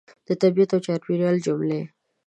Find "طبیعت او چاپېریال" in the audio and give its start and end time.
0.41-1.35